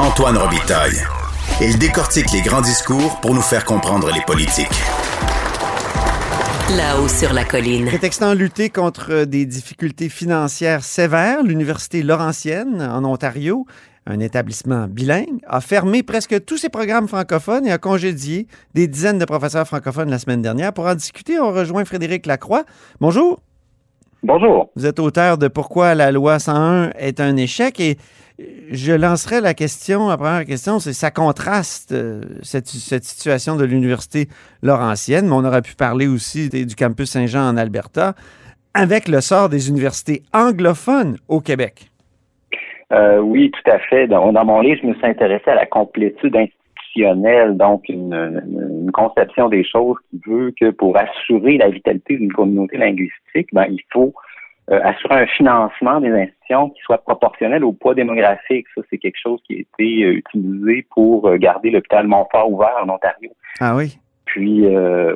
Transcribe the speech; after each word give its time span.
Antoine 0.00 0.36
Robitaille. 0.36 0.96
Il 1.60 1.76
décortique 1.76 2.30
les 2.32 2.40
grands 2.40 2.60
discours 2.60 3.18
pour 3.20 3.34
nous 3.34 3.40
faire 3.40 3.64
comprendre 3.64 4.08
les 4.12 4.20
politiques. 4.20 4.68
Là-haut 6.76 7.08
sur 7.08 7.32
la 7.32 7.44
colline. 7.44 7.86
Prétextant 7.86 8.32
lutter 8.32 8.70
contre 8.70 9.24
des 9.24 9.44
difficultés 9.44 10.08
financières 10.08 10.84
sévères, 10.84 11.42
l'Université 11.42 12.04
Laurentienne, 12.04 12.80
en 12.80 13.04
Ontario, 13.04 13.66
un 14.06 14.20
établissement 14.20 14.86
bilingue, 14.86 15.40
a 15.48 15.60
fermé 15.60 16.04
presque 16.04 16.44
tous 16.44 16.58
ses 16.58 16.68
programmes 16.68 17.08
francophones 17.08 17.66
et 17.66 17.72
a 17.72 17.78
congédié 17.78 18.46
des 18.74 18.86
dizaines 18.86 19.18
de 19.18 19.24
professeurs 19.24 19.66
francophones 19.66 20.10
la 20.10 20.20
semaine 20.20 20.42
dernière. 20.42 20.72
Pour 20.72 20.86
en 20.86 20.94
discuter, 20.94 21.40
on 21.40 21.50
rejoint 21.52 21.84
Frédéric 21.84 22.26
Lacroix. 22.26 22.62
Bonjour. 23.00 23.40
Bonjour. 24.22 24.70
Vous 24.76 24.86
êtes 24.86 24.98
auteur 24.98 25.38
de 25.38 25.48
Pourquoi 25.48 25.94
la 25.94 26.12
loi 26.12 26.38
101 26.38 26.90
est 26.98 27.20
un 27.20 27.36
échec 27.36 27.78
et 27.80 27.98
je 28.70 28.92
lancerai 28.92 29.40
la 29.40 29.54
question, 29.54 30.08
la 30.08 30.16
première 30.16 30.44
question, 30.44 30.78
c'est 30.78 30.92
ça 30.92 31.10
contraste 31.10 31.92
euh, 31.92 32.22
cette, 32.42 32.66
situation 32.66 33.56
de 33.56 33.64
l'Université 33.64 34.26
Laurentienne, 34.62 35.26
mais 35.26 35.32
on 35.32 35.44
aurait 35.44 35.62
pu 35.62 35.74
parler 35.74 36.06
aussi 36.06 36.48
du 36.48 36.76
campus 36.76 37.10
Saint-Jean 37.10 37.48
en 37.48 37.56
Alberta, 37.56 38.14
avec 38.74 39.08
le 39.08 39.20
sort 39.20 39.48
des 39.48 39.68
universités 39.68 40.22
anglophones 40.32 41.16
au 41.26 41.40
Québec. 41.40 41.90
Euh, 42.92 43.18
oui, 43.18 43.50
tout 43.50 43.70
à 43.70 43.78
fait. 43.80 44.06
Dans, 44.06 44.32
dans, 44.32 44.44
mon 44.44 44.60
livre, 44.60 44.80
je 44.82 44.86
me 44.86 44.94
suis 44.94 45.06
intéressé 45.06 45.50
à 45.50 45.54
la 45.54 45.66
complétude 45.66 46.34
institutionnelle, 46.36 47.56
donc 47.56 47.88
une, 47.88 48.14
une, 48.14 48.92
conception 48.92 49.48
des 49.48 49.64
choses 49.64 49.96
qui 50.10 50.20
veut 50.26 50.54
que 50.58 50.70
pour 50.70 50.96
assurer 50.96 51.58
la 51.58 51.68
vitalité 51.68 52.16
d'une 52.16 52.32
communauté 52.32 52.78
linguistique, 52.78 53.48
ben, 53.52 53.66
il 53.68 53.80
faut 53.92 54.14
euh, 54.70 54.80
assurer 54.84 55.22
un 55.22 55.26
financement 55.26 55.98
des 55.98 56.10
institutions 56.10 56.68
qui 56.70 56.80
soit 56.82 56.98
proportionnel 56.98 57.64
au 57.64 57.72
poids 57.72 57.94
démographique. 57.94 58.66
Ça, 58.74 58.82
c'est 58.90 58.98
quelque 58.98 59.16
chose 59.18 59.40
qui 59.46 59.54
a 59.54 59.60
été 59.60 60.04
euh, 60.04 60.12
utilisé 60.12 60.86
pour 60.90 61.26
euh, 61.26 61.38
garder 61.38 61.70
l'hôpital 61.70 62.06
Montfort 62.06 62.52
ouvert 62.52 62.76
en 62.82 62.90
Ontario. 62.90 63.30
Ah 63.60 63.74
oui? 63.74 63.98
Puis, 64.26 64.66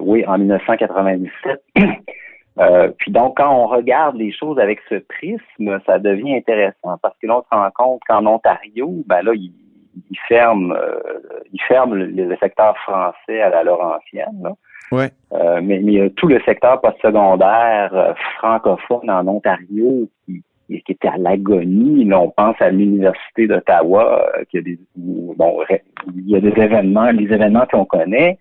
oui, 0.01 0.25
en 0.27 0.39
1997. 0.39 1.63
puis 2.97 3.13
donc, 3.13 3.37
quand 3.37 3.55
on 3.55 3.67
regarde 3.67 4.17
les 4.17 4.33
choses 4.33 4.59
avec 4.59 4.81
ce 4.89 4.95
prisme, 4.95 5.81
ça 5.85 5.99
devient 5.99 6.35
intéressant 6.35 6.97
parce 7.03 7.15
que 7.19 7.27
l'on 7.27 7.43
se 7.43 7.49
rend 7.51 7.69
compte 7.75 8.01
qu'en 8.09 8.25
Ontario, 8.25 8.91
ben 9.05 9.21
là, 9.21 9.33
il, 9.35 9.53
il 10.11 10.19
ferme, 10.29 10.75
il 11.53 11.61
ferme 11.69 11.95
le, 11.95 12.07
le, 12.07 12.37
secteur 12.39 12.75
français 12.79 13.43
à 13.43 13.51
la 13.51 13.65
Laurentienne. 13.65 14.41
Là. 14.43 14.53
Ouais. 14.93 15.11
Euh, 15.33 15.61
mais, 15.63 15.81
mais, 15.81 15.93
il 15.93 15.99
y 15.99 16.01
a 16.01 16.11
tout 16.11 16.29
le 16.29 16.41
secteur 16.43 16.81
postsecondaire 16.81 17.91
euh, 17.95 18.13
francophone 18.39 19.11
en 19.11 19.27
Ontario 19.27 20.09
qui, 20.27 20.43
qui 20.69 20.93
était 20.93 21.09
à 21.09 21.17
l'agonie. 21.17 22.05
Là, 22.05 22.21
on 22.21 22.31
pense 22.31 22.57
à 22.61 22.71
l'Université 22.71 23.47
d'Ottawa, 23.47 24.23
euh, 24.37 24.45
qui 24.51 24.59
a 24.59 24.63
des 24.63 24.79
bon, 24.97 25.59
il 26.15 26.31
y 26.31 26.37
a 26.37 26.41
des 26.41 26.53
événements, 26.61 27.11
les 27.11 27.33
événements 27.33 27.67
qu'on 27.71 27.85
connaît. 27.85 28.39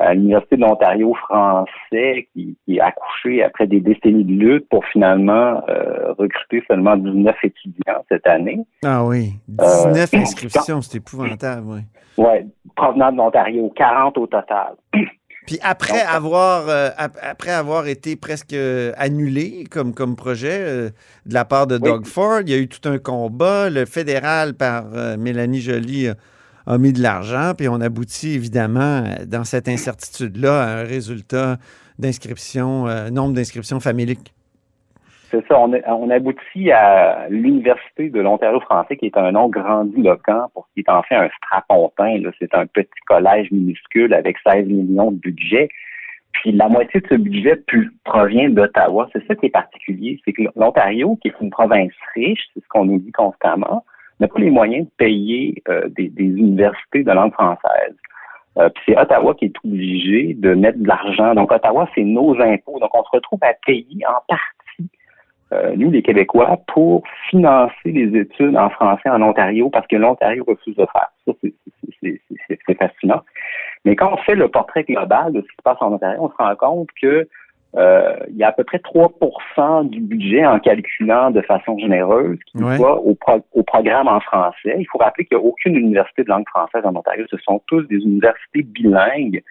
À 0.00 0.14
l'Université 0.14 0.54
de 0.54 0.60
l'Ontario 0.60 1.12
français 1.14 2.28
qui, 2.32 2.56
qui 2.64 2.78
a 2.78 2.86
accouché 2.86 3.42
après 3.42 3.66
des 3.66 3.80
décennies 3.80 4.22
de 4.22 4.32
lutte 4.32 4.68
pour 4.68 4.84
finalement 4.84 5.60
euh, 5.68 6.12
recruter 6.12 6.62
seulement 6.68 6.96
19 6.96 7.34
étudiants 7.42 8.04
cette 8.08 8.24
année. 8.28 8.60
Ah 8.84 9.04
oui, 9.04 9.32
19 9.48 10.14
inscriptions, 10.14 10.82
c'est 10.82 10.98
épouvantable, 10.98 11.66
oui. 11.66 11.80
Oui, 12.16 12.52
provenant 12.76 13.10
de 13.10 13.16
l'Ontario, 13.16 13.72
40 13.74 14.18
au 14.18 14.26
total. 14.28 14.74
Puis 15.48 15.58
après 15.62 16.02
avoir 16.02 16.68
euh, 16.68 16.90
après 16.98 17.52
avoir 17.52 17.86
été 17.86 18.16
presque 18.16 18.54
annulé 18.98 19.64
comme, 19.70 19.94
comme 19.94 20.14
projet 20.14 20.58
euh, 20.60 20.90
de 21.24 21.32
la 21.32 21.46
part 21.46 21.66
de 21.66 21.78
Doug. 21.78 22.04
Ford, 22.04 22.40
il 22.42 22.50
y 22.50 22.52
a 22.52 22.58
eu 22.58 22.68
tout 22.68 22.86
un 22.86 22.98
combat. 22.98 23.70
Le 23.70 23.86
fédéral 23.86 24.52
par 24.52 24.88
euh, 24.92 25.16
Mélanie 25.16 25.62
Joly 25.62 26.10
a 26.66 26.76
mis 26.76 26.92
de 26.92 27.00
l'argent, 27.00 27.54
puis 27.56 27.66
on 27.66 27.80
aboutit 27.80 28.34
évidemment 28.34 29.04
dans 29.26 29.44
cette 29.44 29.68
incertitude-là 29.68 30.62
à 30.62 30.80
un 30.80 30.82
résultat 30.82 31.56
d'inscription, 31.98 32.84
nombre 33.10 33.32
d'inscriptions 33.32 33.80
familiques. 33.80 34.34
C'est 35.30 35.46
ça, 35.46 35.60
on, 35.60 35.72
on, 35.86 36.08
aboutit 36.08 36.72
à 36.72 37.26
l'Université 37.28 38.08
de 38.08 38.20
l'Ontario 38.20 38.60
français, 38.60 38.96
qui 38.96 39.06
est 39.06 39.16
un 39.18 39.32
nom 39.32 39.48
grandiloquent 39.48 40.48
pour 40.54 40.66
ce 40.68 40.74
qui 40.74 40.80
est 40.80 40.90
en 40.90 41.02
fait 41.02 41.16
un 41.16 41.28
strapontin. 41.36 42.18
C'est 42.38 42.54
un 42.54 42.66
petit 42.66 42.88
collège 43.06 43.50
minuscule 43.50 44.14
avec 44.14 44.38
16 44.46 44.66
millions 44.66 45.10
de 45.10 45.18
budget. 45.18 45.68
Puis 46.32 46.52
la 46.52 46.68
moitié 46.68 47.00
de 47.00 47.06
ce 47.08 47.14
budget 47.14 47.62
provient 48.04 48.48
d'Ottawa. 48.48 49.08
C'est 49.12 49.26
ça 49.26 49.34
qui 49.34 49.46
est 49.46 49.50
particulier, 49.50 50.18
c'est 50.24 50.32
que 50.32 50.42
l'Ontario, 50.56 51.16
qui 51.20 51.28
est 51.28 51.34
une 51.40 51.50
province 51.50 51.92
riche, 52.14 52.48
c'est 52.54 52.62
ce 52.62 52.68
qu'on 52.68 52.86
nous 52.86 52.98
dit 52.98 53.12
constamment, 53.12 53.84
n'a 54.20 54.28
pas 54.28 54.40
les 54.40 54.50
moyens 54.50 54.86
de 54.86 54.90
payer 54.96 55.62
euh, 55.68 55.88
des, 55.90 56.08
des, 56.08 56.24
universités 56.24 57.04
de 57.04 57.12
langue 57.12 57.32
française. 57.32 57.94
Euh, 58.56 58.68
puis 58.70 58.82
c'est 58.86 58.98
Ottawa 58.98 59.34
qui 59.34 59.46
est 59.46 59.54
obligé 59.64 60.34
de 60.34 60.54
mettre 60.54 60.78
de 60.78 60.88
l'argent. 60.88 61.34
Donc 61.34 61.52
Ottawa, 61.52 61.88
c'est 61.94 62.02
nos 62.02 62.40
impôts. 62.40 62.78
Donc 62.80 62.90
on 62.94 63.04
se 63.04 63.10
retrouve 63.12 63.40
à 63.42 63.52
payer 63.66 64.06
en 64.06 64.20
partie 64.26 64.57
euh, 65.52 65.74
nous, 65.76 65.90
les 65.90 66.02
Québécois, 66.02 66.58
pour 66.68 67.04
financer 67.30 67.72
les 67.86 68.20
études 68.20 68.56
en 68.56 68.68
français 68.70 69.08
en 69.08 69.22
Ontario 69.22 69.70
parce 69.70 69.86
que 69.86 69.96
l'Ontario 69.96 70.44
refuse 70.46 70.76
de 70.76 70.86
faire. 70.92 71.10
Ça, 71.26 71.32
c'est 72.66 72.78
fascinant. 72.78 73.22
Mais 73.84 73.96
quand 73.96 74.12
on 74.12 74.16
fait 74.18 74.34
le 74.34 74.48
portrait 74.48 74.84
global 74.84 75.32
de 75.32 75.40
ce 75.40 75.46
qui 75.46 75.56
se 75.56 75.62
passe 75.62 75.78
en 75.80 75.92
Ontario, 75.92 76.18
on 76.20 76.28
se 76.28 76.36
rend 76.36 76.54
compte 76.56 76.88
que 77.00 77.26
euh, 77.76 78.16
il 78.28 78.36
y 78.36 78.44
a 78.44 78.48
à 78.48 78.52
peu 78.52 78.64
près 78.64 78.78
3% 78.78 79.88
du 79.88 80.00
budget 80.00 80.44
en 80.46 80.58
calculant 80.58 81.30
de 81.30 81.42
façon 81.42 81.78
généreuse 81.78 82.38
qui 82.46 82.62
ouais. 82.62 82.78
va 82.78 82.94
au, 82.94 83.14
pro 83.14 83.44
au, 83.52 83.62
programme 83.62 84.08
en 84.08 84.20
français. 84.20 84.76
Il 84.78 84.86
faut 84.90 84.98
rappeler 84.98 85.26
qu'il 85.26 85.36
n'y 85.36 85.44
a 85.44 85.46
aucune 85.46 85.76
université 85.76 86.24
de 86.24 86.28
langue 86.28 86.48
française 86.48 86.82
en 86.84 86.96
Ontario. 86.96 87.26
Ce 87.30 87.36
sont 87.38 87.62
tous 87.66 87.82
des 87.82 87.96
universités 87.96 88.62
bilingues 88.62 89.42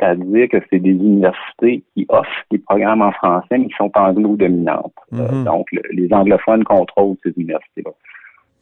c'est-à-dire 0.00 0.48
que 0.48 0.56
c'est 0.70 0.78
des 0.78 0.90
universités 0.90 1.82
qui 1.94 2.06
offrent 2.08 2.44
des 2.50 2.58
programmes 2.58 3.02
en 3.02 3.12
français, 3.12 3.58
mais 3.58 3.66
qui 3.66 3.76
sont 3.76 3.90
anglo-dominantes. 3.94 4.92
Mm 5.12 5.18
-hmm. 5.18 5.40
euh, 5.40 5.44
donc, 5.44 5.66
le, 5.72 5.82
les 5.92 6.08
anglophones 6.12 6.64
contrôlent 6.64 7.16
ces 7.22 7.32
universités-là. 7.36 7.92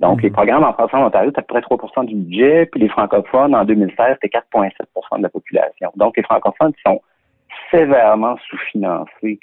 Donc, 0.00 0.16
mm 0.16 0.18
-hmm. 0.18 0.22
les 0.22 0.30
programmes 0.30 0.64
en 0.64 0.72
français 0.72 0.96
en 0.96 1.06
Ontario, 1.06 1.30
c'est 1.32 1.40
à 1.40 1.42
peu 1.42 1.52
près 1.54 1.62
3 1.62 2.04
du 2.04 2.14
budget, 2.16 2.66
puis 2.70 2.80
les 2.84 2.88
francophones, 2.96 3.54
en 3.60 3.64
2016, 3.64 4.16
c'était 4.16 4.32
4,7 4.38 5.18
de 5.18 5.22
la 5.28 5.32
population. 5.36 5.88
Donc, 6.02 6.12
les 6.18 6.24
francophones 6.30 6.74
sont 6.86 7.00
sévèrement 7.70 8.36
sous-financés 8.46 9.38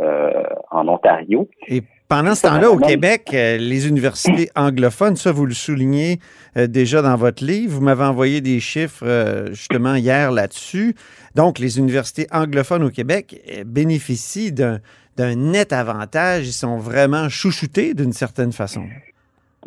euh, 0.00 0.44
en 0.78 0.84
Ontario. 0.94 1.40
Et 1.74 1.80
pendant 2.08 2.34
ce 2.34 2.42
temps-là, 2.42 2.70
au 2.70 2.78
Québec, 2.78 3.30
euh, 3.34 3.58
les 3.58 3.86
universités 3.86 4.48
anglophones, 4.56 5.16
ça, 5.16 5.30
vous 5.30 5.44
le 5.44 5.52
soulignez 5.52 6.18
euh, 6.56 6.66
déjà 6.66 7.02
dans 7.02 7.16
votre 7.16 7.44
livre. 7.44 7.74
Vous 7.74 7.82
m'avez 7.82 8.04
envoyé 8.04 8.40
des 8.40 8.60
chiffres 8.60 9.04
euh, 9.06 9.48
justement 9.48 9.94
hier 9.94 10.32
là-dessus. 10.32 10.94
Donc, 11.34 11.58
les 11.58 11.78
universités 11.78 12.26
anglophones 12.32 12.82
au 12.82 12.90
Québec 12.90 13.36
euh, 13.50 13.64
bénéficient 13.66 14.52
d'un 14.52 14.80
net 15.18 15.72
avantage. 15.72 16.48
Ils 16.48 16.52
sont 16.52 16.78
vraiment 16.78 17.28
chouchoutés 17.28 17.92
d'une 17.92 18.12
certaine 18.12 18.52
façon. 18.52 18.84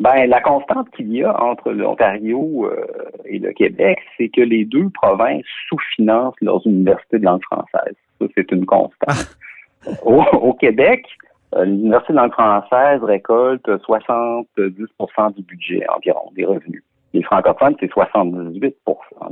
Ben, 0.00 0.26
la 0.26 0.40
constante 0.40 0.90
qu'il 0.96 1.12
y 1.12 1.22
a 1.22 1.40
entre 1.40 1.70
l'Ontario 1.70 2.68
et 3.26 3.38
le 3.38 3.52
Québec, 3.52 3.98
c'est 4.16 4.30
que 4.30 4.40
les 4.40 4.64
deux 4.64 4.88
provinces 4.88 5.44
sous-financent 5.68 6.34
leurs 6.40 6.66
universités 6.66 7.18
de 7.18 7.24
langue 7.24 7.42
française. 7.42 7.94
Ça, 8.18 8.26
c'est 8.34 8.50
une 8.50 8.64
constante. 8.64 9.36
au, 10.04 10.22
au 10.40 10.54
Québec, 10.54 11.04
l'Université 11.56 12.12
de 12.12 12.18
langue 12.18 12.32
française 12.32 13.02
récolte 13.02 13.66
70% 13.66 15.34
du 15.34 15.42
budget 15.42 15.84
environ 15.94 16.30
des 16.34 16.44
revenus. 16.44 16.82
Les 17.14 17.22
francophones, 17.22 17.74
c'est 17.78 17.92
78% 17.92 18.72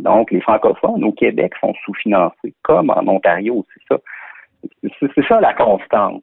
Donc, 0.00 0.30
les 0.30 0.40
francophones 0.40 1.02
au 1.02 1.12
Québec 1.12 1.54
sont 1.60 1.72
sous-financés, 1.84 2.54
comme 2.62 2.90
en 2.90 3.06
Ontario, 3.08 3.64
c'est 3.72 3.94
ça. 3.94 4.00
C'est 5.14 5.26
ça 5.26 5.40
la 5.40 5.54
constante. 5.54 6.22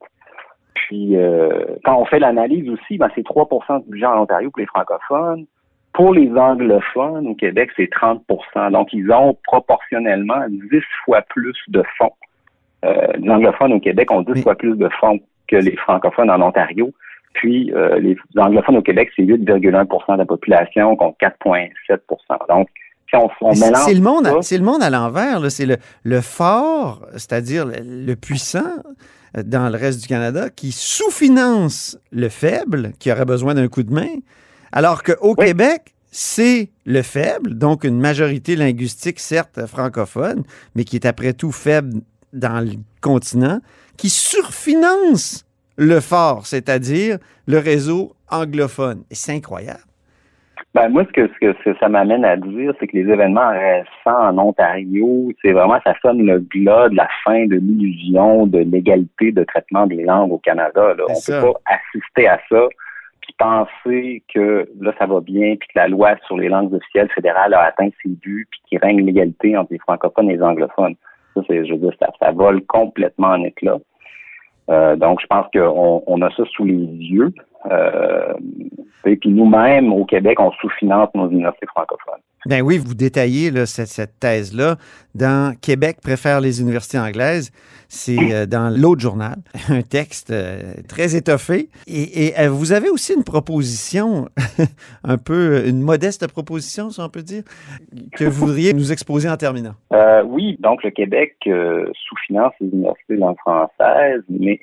Puis, 0.75 1.17
euh, 1.17 1.65
quand 1.83 1.99
on 1.99 2.05
fait 2.05 2.19
l'analyse 2.19 2.69
aussi, 2.69 2.97
ben, 2.97 3.09
c'est 3.15 3.25
3% 3.25 3.83
du 3.83 3.89
budget 3.89 4.05
en 4.05 4.21
Ontario 4.21 4.51
pour 4.51 4.59
les 4.59 4.67
francophones. 4.67 5.45
Pour 5.93 6.13
les 6.13 6.29
anglophones 6.37 7.27
au 7.27 7.33
Québec, 7.33 7.71
c'est 7.75 7.89
30% 7.91 8.71
Donc, 8.71 8.93
ils 8.93 9.11
ont 9.11 9.35
proportionnellement 9.45 10.45
10 10.47 10.61
fois 11.03 11.23
plus 11.23 11.57
de 11.69 11.81
fonds. 11.97 12.13
Euh, 12.85 13.13
les 13.17 13.29
anglophones 13.31 13.73
au 13.73 13.79
Québec 13.79 14.11
ont 14.11 14.21
10 14.21 14.33
Mais... 14.35 14.41
fois 14.43 14.55
plus 14.55 14.77
de 14.77 14.89
fonds 14.99 15.19
que 15.47 15.55
les 15.55 15.75
francophones 15.77 16.29
en 16.29 16.41
Ontario. 16.41 16.91
Puis 17.33 17.71
euh, 17.73 17.99
les 17.99 18.17
anglophones 18.37 18.77
au 18.77 18.81
Québec, 18.81 19.09
c'est 19.15 19.23
8,1% 19.23 20.13
de 20.13 20.17
la 20.17 20.25
population 20.25 20.95
contre 20.95 21.17
4,7% 21.19 21.99
Donc, 22.49 22.67
si 23.09 23.15
on, 23.15 23.29
on 23.41 23.53
mélange 23.53 23.85
C'est 23.85 23.93
le 23.93 24.01
monde, 24.01 24.27
c'est 24.41 24.57
le 24.57 24.63
monde 24.63 24.81
à 24.81 24.89
l'envers. 24.89 25.39
C'est 25.51 25.65
le, 25.65 25.77
le 26.03 26.21
fort, 26.21 27.05
c'est-à-dire 27.13 27.65
le, 27.65 27.75
le 27.83 28.15
puissant 28.15 28.71
euh, 29.37 29.43
dans 29.43 29.69
le 29.69 29.77
reste 29.77 30.01
du 30.01 30.07
Canada, 30.07 30.49
qui 30.49 30.71
sous-finance 30.71 31.99
le 32.11 32.29
faible, 32.29 32.91
qui 32.99 33.11
aurait 33.11 33.25
besoin 33.25 33.53
d'un 33.53 33.67
coup 33.67 33.83
de 33.83 33.93
main, 33.93 34.15
alors 34.71 35.03
qu'au 35.03 35.35
Oui. 35.37 35.45
Québec, 35.45 35.93
c'est 36.11 36.69
le 36.85 37.01
faible, 37.01 37.57
donc 37.57 37.83
une 37.83 37.99
majorité 37.99 38.55
linguistique, 38.55 39.19
certes 39.19 39.65
francophone, 39.67 40.43
mais 40.75 40.83
qui 40.83 40.95
est 40.95 41.05
après 41.05 41.33
tout 41.33 41.51
faible 41.51 42.01
dans 42.33 42.63
le 42.63 42.71
continent, 43.01 43.59
qui 43.97 44.09
surfinance 44.09 45.45
le 45.77 45.99
fort, 45.99 46.45
c'est-à-dire 46.45 47.17
le 47.47 47.57
réseau 47.59 48.13
anglophone. 48.31 49.03
Et 49.11 49.15
C'est 49.15 49.33
incroyable. 49.33 49.79
Ben, 50.73 50.89
moi, 50.89 51.05
ce 51.05 51.11
que, 51.13 51.27
ce 51.27 51.39
que 51.39 51.55
ce- 51.63 51.79
ça 51.79 51.87
m'amène 51.89 52.23
à 52.25 52.35
dire, 52.35 52.73
c'est 52.79 52.87
que 52.87 52.95
les 52.97 53.09
événements 53.11 53.49
récents 53.49 54.29
en 54.29 54.37
Ontario, 54.37 55.31
c'est 55.41 55.51
vraiment, 55.51 55.79
ça 55.83 55.93
sonne 56.01 56.23
le 56.25 56.39
glas 56.39 56.89
de 56.89 56.95
la 56.95 57.07
fin 57.23 57.45
de 57.47 57.55
l'illusion 57.55 58.45
de 58.45 58.59
l'égalité 58.59 59.31
de 59.31 59.43
traitement 59.43 59.87
des 59.87 60.03
langues 60.03 60.31
au 60.33 60.37
Canada. 60.37 60.93
Là. 60.95 61.03
On 61.09 61.15
ça. 61.15 61.41
peut 61.41 61.53
pas 61.53 61.59
assister 61.65 62.27
à 62.27 62.39
ça 62.49 62.67
puis 63.21 63.33
penser 63.39 64.23
que 64.33 64.69
là, 64.79 64.93
ça 64.99 65.05
va 65.05 65.19
bien, 65.19 65.55
puis 65.59 65.67
que 65.67 65.79
la 65.79 65.87
loi 65.87 66.15
sur 66.27 66.37
les 66.37 66.47
langues 66.49 66.73
officielles 66.73 67.09
fédérales 67.13 67.53
a 67.55 67.61
atteint 67.63 67.89
ses 68.03 68.09
buts, 68.09 68.47
puis 68.49 68.59
qu'il 68.69 68.77
règne 68.79 69.03
l'égalité 69.03 69.57
entre 69.57 69.73
les 69.73 69.79
francophones 69.79 70.29
et 70.29 70.35
les 70.37 70.41
anglophones. 70.43 70.95
Ça, 71.37 71.43
c'est, 71.47 71.65
je 71.65 71.73
veux 71.73 71.79
dire, 71.79 71.93
ça, 72.19 72.31
vole 72.31 72.65
complètement 72.65 73.27
en 73.27 73.43
éclat. 73.43 73.77
Euh, 74.69 74.95
donc, 74.95 75.21
je 75.21 75.27
pense 75.27 75.45
qu'on 75.53 76.03
on 76.05 76.21
a 76.21 76.29
ça 76.31 76.43
sous 76.51 76.65
les 76.65 76.73
yeux. 76.73 77.31
Euh, 77.69 78.33
et 79.05 79.15
puis 79.15 79.29
nous-mêmes, 79.29 79.93
au 79.93 80.05
Québec, 80.05 80.39
on 80.39 80.51
sous-finance 80.51 81.09
nos 81.13 81.29
universités 81.29 81.67
francophones. 81.67 82.21
Ben 82.45 82.61
oui, 82.61 82.77
vous 82.77 82.93
détaillez 82.93 83.51
là, 83.51 83.65
cette, 83.65 83.87
cette 83.87 84.19
thèse-là 84.19 84.75
dans 85.15 85.55
Québec 85.59 85.97
préfère 86.01 86.39
les 86.39 86.61
universités 86.61 86.99
anglaises. 86.99 87.51
C'est 87.89 88.33
euh, 88.33 88.45
dans 88.45 88.69
l'autre 88.69 89.01
journal, 89.01 89.37
un 89.69 89.81
texte 89.81 90.31
euh, 90.31 90.73
très 90.87 91.15
étoffé. 91.15 91.69
Et, 91.87 92.27
et, 92.27 92.39
euh, 92.39 92.49
vous 92.49 92.73
avez 92.73 92.89
aussi 92.89 93.13
une 93.13 93.23
proposition, 93.23 94.27
un 95.03 95.17
peu, 95.17 95.67
une 95.67 95.81
modeste 95.81 96.27
proposition, 96.31 96.89
si 96.89 97.01
on 97.01 97.09
peut 97.09 97.23
dire, 97.23 97.43
que 98.15 98.25
vous 98.25 98.45
voudriez 98.45 98.73
nous 98.73 98.91
exposer 98.91 99.29
en 99.29 99.37
terminant. 99.37 99.73
Euh, 99.93 100.21
oui, 100.23 100.57
donc 100.59 100.83
le 100.83 100.91
Québec 100.91 101.35
euh, 101.47 101.89
sous-finance 101.93 102.53
les 102.59 102.67
universités 102.67 103.15
de 103.15 103.19
langue 103.19 103.37
française, 103.37 104.21
mais 104.29 104.59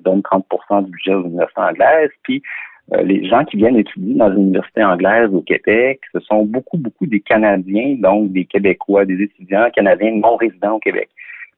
donne 0.00 0.20
30% 0.20 0.84
du 0.84 0.90
budget 0.90 1.14
aux 1.14 1.24
universités 1.24 1.60
anglaises. 1.60 2.10
Puis 2.22 2.42
euh, 2.42 2.71
les 3.04 3.26
gens 3.26 3.44
qui 3.44 3.56
viennent 3.56 3.76
étudier 3.76 4.14
dans 4.14 4.28
les 4.28 4.36
universités 4.36 4.84
anglaises 4.84 5.32
au 5.32 5.40
Québec, 5.40 6.00
ce 6.12 6.20
sont 6.20 6.44
beaucoup, 6.44 6.76
beaucoup 6.76 7.06
des 7.06 7.20
Canadiens, 7.20 7.96
donc 7.98 8.32
des 8.32 8.44
Québécois, 8.44 9.04
des 9.04 9.22
étudiants 9.22 9.70
canadiens 9.74 10.12
non 10.12 10.36
résidents 10.36 10.74
au 10.74 10.78
Québec. 10.78 11.08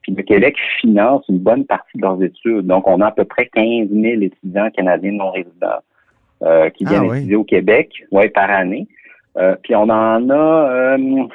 Puis 0.05 0.15
le 0.15 0.23
Québec 0.23 0.57
finance 0.81 1.25
une 1.29 1.39
bonne 1.39 1.65
partie 1.65 1.97
de 1.97 2.03
leurs 2.03 2.23
études. 2.23 2.67
Donc, 2.67 2.87
on 2.87 3.01
a 3.01 3.07
à 3.07 3.11
peu 3.11 3.25
près 3.25 3.47
15 3.47 3.89
000 3.91 4.23
étudiants 4.23 4.71
canadiens 4.71 5.13
non 5.13 5.31
résidents 5.31 5.81
euh, 6.43 6.69
qui 6.71 6.85
Ah 6.87 6.91
viennent 6.91 7.11
oui. 7.11 7.19
étudier 7.19 7.37
au 7.37 7.45
Québec 7.45 7.91
ouais, 8.13 8.29
par 8.29 8.51
année. 8.51 8.87
Euh, 9.39 9.57
puis 9.63 9.75
on 9.75 9.89
en 9.89 10.31
a 10.31 10.97
euh, 10.97 11.27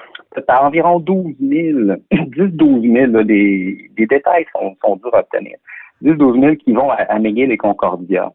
à 0.47 0.65
environ 0.65 0.99
12 0.99 1.35
000, 1.41 1.79
10-12 2.11 2.93
000, 2.93 3.11
là, 3.11 3.23
des, 3.23 3.89
des 3.97 4.05
détails 4.05 4.45
sont, 4.53 4.75
sont 4.81 4.97
durs 4.97 5.15
à 5.15 5.19
obtenir. 5.19 5.57
10-12 6.03 6.39
000 6.39 6.55
qui 6.57 6.71
vont 6.71 6.91
à, 6.91 6.95
à 6.95 7.17
McGill 7.19 7.51
et 7.51 7.57
Concordia. 7.57 8.31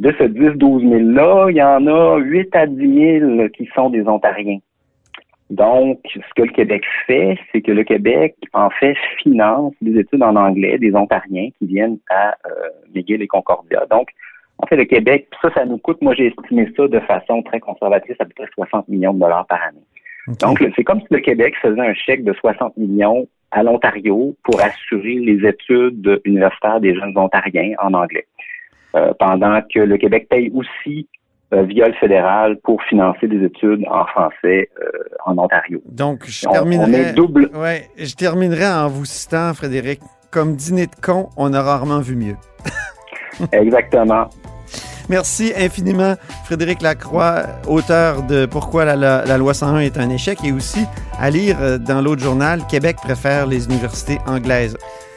De 0.00 0.12
ce 0.18 0.24
10-12 0.24 0.82
000-là, 0.88 1.50
il 1.50 1.56
y 1.56 1.62
en 1.62 1.86
a 1.86 2.16
8 2.16 2.56
à 2.56 2.66
10 2.66 3.20
000 3.20 3.48
qui 3.50 3.68
sont 3.74 3.90
des 3.90 4.02
Ontariens. 4.08 4.58
Donc, 5.50 5.98
ce 6.14 6.34
que 6.34 6.42
le 6.42 6.52
Québec 6.52 6.84
fait, 7.06 7.36
c'est 7.52 7.60
que 7.60 7.70
le 7.70 7.84
Québec, 7.84 8.34
en 8.54 8.70
fait, 8.70 8.94
finance 9.22 9.74
des 9.82 10.00
études 10.00 10.22
en 10.22 10.36
anglais 10.36 10.78
des 10.78 10.94
Ontariens 10.94 11.50
qui 11.58 11.66
viennent 11.66 11.98
à 12.08 12.34
euh, 12.46 12.68
McGill 12.94 13.20
et 13.20 13.26
Concordia. 13.26 13.84
Donc, 13.90 14.08
en 14.56 14.66
fait, 14.66 14.76
le 14.76 14.84
Québec, 14.84 15.28
ça, 15.42 15.50
ça 15.52 15.66
nous 15.66 15.76
coûte, 15.76 16.00
moi 16.00 16.14
j'ai 16.14 16.28
estimé 16.28 16.66
ça 16.76 16.88
de 16.88 17.00
façon 17.00 17.42
très 17.42 17.60
conservatrice, 17.60 18.16
à 18.20 18.24
peu 18.24 18.32
près 18.36 18.48
60 18.54 18.88
millions 18.88 19.12
de 19.12 19.20
dollars 19.20 19.46
par 19.46 19.60
année. 19.62 19.84
Donc, 20.40 20.64
c'est 20.76 20.84
comme 20.84 21.00
si 21.00 21.08
le 21.10 21.20
Québec 21.20 21.54
faisait 21.60 21.80
un 21.80 21.94
chèque 21.94 22.24
de 22.24 22.32
60 22.32 22.76
millions 22.78 23.26
à 23.50 23.62
l'Ontario 23.62 24.34
pour 24.44 24.60
assurer 24.60 25.16
les 25.16 25.46
études 25.46 26.20
universitaires 26.24 26.80
des 26.80 26.94
jeunes 26.94 27.16
Ontariens 27.18 27.74
en 27.82 27.92
anglais. 27.92 28.26
Euh, 28.96 29.12
pendant 29.20 29.60
que 29.72 29.78
le 29.78 29.96
Québec 29.98 30.26
paye 30.28 30.50
aussi 30.52 31.06
euh, 31.52 31.62
via 31.62 31.86
le 31.86 31.94
fédéral 31.94 32.56
pour 32.64 32.82
financer 32.82 33.28
des 33.28 33.44
études 33.44 33.84
en 33.88 34.04
français 34.06 34.68
euh, 34.82 34.88
en 35.26 35.38
Ontario. 35.38 35.80
Donc, 35.86 36.24
je 36.26 36.46
On, 36.46 36.50
on 36.50 36.52
terminerai. 36.54 36.92
est 37.00 37.12
double. 37.12 37.50
Ouais, 37.54 37.88
je 37.96 38.14
terminerai 38.14 38.66
en 38.66 38.88
vous 38.88 39.04
citant, 39.04 39.54
Frédéric, 39.54 40.00
comme 40.32 40.56
dîner 40.56 40.86
de 40.86 40.94
con, 41.00 41.28
on 41.36 41.52
a 41.54 41.62
rarement 41.62 42.00
vu 42.00 42.16
mieux. 42.16 42.36
Exactement. 43.52 44.28
Merci 45.08 45.52
infiniment, 45.56 46.14
Frédéric 46.44 46.82
Lacroix, 46.82 47.42
auteur 47.68 48.22
de 48.22 48.46
Pourquoi 48.46 48.84
la, 48.84 48.94
la- 48.94 49.24
la 49.24 49.38
loi 49.38 49.54
101 49.54 49.80
est 49.80 49.98
un 49.98 50.08
échec 50.08 50.38
et 50.44 50.52
aussi 50.52 50.84
à 51.18 51.30
lire 51.30 51.56
dans 51.80 52.00
l'autre 52.00 52.22
journal 52.22 52.60
Québec 52.68 52.96
préfère 53.02 53.46
les 53.48 53.66
universités 53.66 54.18
anglaises. 54.28 54.76